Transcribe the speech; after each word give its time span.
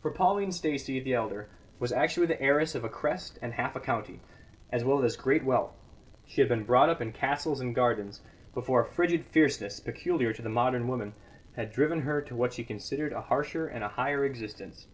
For 0.00 0.12
Pauline 0.12 0.52
Stacey, 0.52 1.00
the 1.00 1.14
elder, 1.14 1.48
was 1.80 1.90
actually 1.90 2.26
the 2.28 2.40
heiress 2.40 2.76
of 2.76 2.84
a 2.84 2.88
crest 2.88 3.40
and 3.42 3.52
half 3.54 3.74
a 3.74 3.80
county, 3.80 4.20
as 4.70 4.84
well 4.84 5.02
as 5.02 5.16
great 5.16 5.42
wealth; 5.42 5.74
she 6.24 6.40
had 6.40 6.46
been 6.48 6.62
brought 6.62 6.88
up 6.88 7.00
in 7.02 7.10
castles 7.10 7.60
and 7.60 7.74
gardens, 7.74 8.20
before 8.54 8.80
a 8.82 8.86
frigid 8.86 9.24
fierceness 9.26 9.80
(peculiar 9.80 10.32
to 10.32 10.42
the 10.42 10.48
modern 10.48 10.86
woman) 10.86 11.12
had 11.56 11.72
driven 11.72 12.02
her 12.02 12.22
to 12.22 12.36
what 12.36 12.52
she 12.52 12.62
considered 12.62 13.12
a 13.12 13.22
harsher 13.22 13.66
and 13.66 13.82
a 13.82 13.88
higher 13.88 14.24
existence. 14.24 14.86